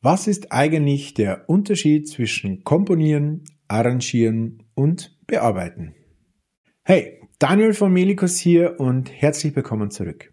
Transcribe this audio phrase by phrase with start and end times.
[0.00, 5.96] Was ist eigentlich der Unterschied zwischen Komponieren, Arrangieren und Bearbeiten?
[6.84, 10.32] Hey, Daniel von Melikos hier und herzlich willkommen zurück.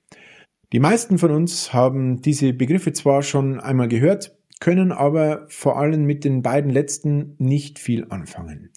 [0.71, 6.05] Die meisten von uns haben diese Begriffe zwar schon einmal gehört, können aber vor allem
[6.05, 8.69] mit den beiden letzten nicht viel anfangen.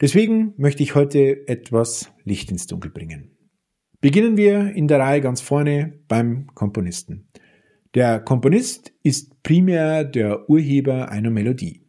[0.00, 3.36] Deswegen möchte ich heute etwas Licht ins Dunkel bringen.
[4.00, 7.28] Beginnen wir in der Reihe ganz vorne beim Komponisten.
[7.98, 11.82] Der Komponist ist primär der Urheber einer Melodie.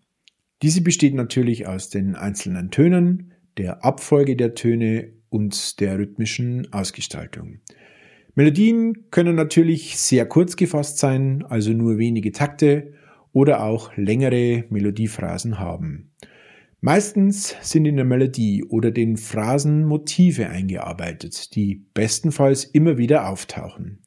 [0.64, 7.60] Diese besteht natürlich aus den einzelnen Tönen, der Abfolge der Töne und der rhythmischen Ausgestaltung.
[8.34, 12.94] Melodien können natürlich sehr kurz gefasst sein, also nur wenige Takte
[13.32, 16.10] oder auch längere Melodiephrasen haben.
[16.82, 24.02] Meistens sind in der Melodie oder den Phrasen Motive eingearbeitet, die bestenfalls immer wieder auftauchen.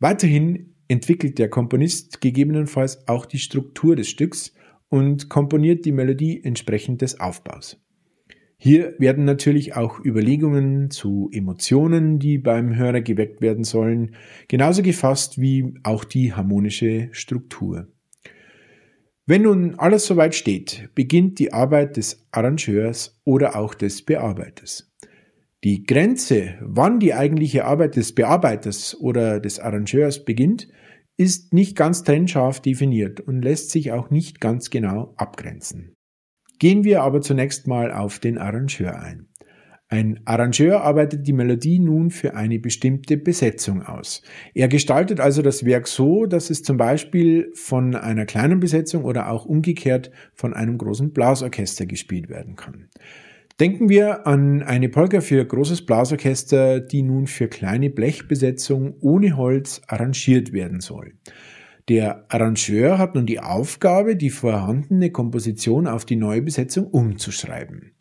[0.00, 4.54] Weiterhin entwickelt der Komponist gegebenenfalls auch die Struktur des Stücks
[4.88, 7.80] und komponiert die Melodie entsprechend des Aufbaus.
[8.60, 14.16] Hier werden natürlich auch Überlegungen zu Emotionen, die beim Hörer geweckt werden sollen,
[14.48, 17.86] genauso gefasst wie auch die harmonische Struktur.
[19.26, 24.90] Wenn nun alles soweit steht, beginnt die Arbeit des Arrangeurs oder auch des Bearbeiters.
[25.64, 30.68] Die Grenze, wann die eigentliche Arbeit des Bearbeiters oder des Arrangeurs beginnt,
[31.18, 35.92] ist nicht ganz trennscharf definiert und lässt sich auch nicht ganz genau abgrenzen.
[36.58, 39.28] Gehen wir aber zunächst mal auf den Arrangeur ein.
[39.90, 44.22] Ein Arrangeur arbeitet die Melodie nun für eine bestimmte Besetzung aus.
[44.54, 49.30] Er gestaltet also das Werk so, dass es zum Beispiel von einer kleinen Besetzung oder
[49.30, 52.88] auch umgekehrt von einem großen Blasorchester gespielt werden kann.
[53.60, 59.82] Denken wir an eine Polka für großes Blasorchester, die nun für kleine Blechbesetzung ohne Holz
[59.88, 61.14] arrangiert werden soll.
[61.88, 67.96] Der Arrangeur hat nun die Aufgabe, die vorhandene Komposition auf die neue Besetzung umzuschreiben.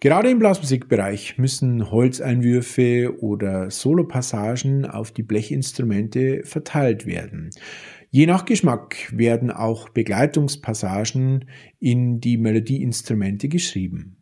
[0.00, 7.48] Gerade im Blasmusikbereich müssen Holzeinwürfe oder Solopassagen auf die Blechinstrumente verteilt werden.
[8.10, 11.46] Je nach Geschmack werden auch Begleitungspassagen
[11.78, 14.18] in die Melodieinstrumente geschrieben.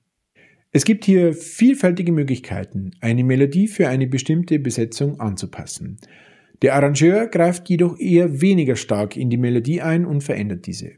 [0.74, 5.98] Es gibt hier vielfältige Möglichkeiten, eine Melodie für eine bestimmte Besetzung anzupassen.
[6.62, 10.92] Der Arrangeur greift jedoch eher weniger stark in die Melodie ein und verändert diese.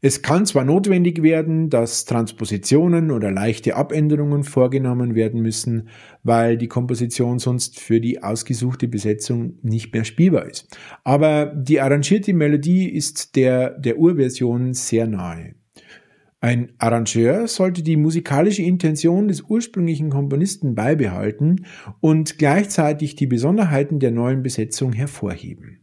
[0.00, 5.88] Es kann zwar notwendig werden, dass Transpositionen oder leichte Abänderungen vorgenommen werden müssen,
[6.22, 10.74] weil die Komposition sonst für die ausgesuchte Besetzung nicht mehr spielbar ist.
[11.04, 15.56] Aber die arrangierte Melodie ist der, der Urversion sehr nahe.
[16.42, 21.66] Ein Arrangeur sollte die musikalische Intention des ursprünglichen Komponisten beibehalten
[22.00, 25.80] und gleichzeitig die Besonderheiten der neuen Besetzung hervorheben.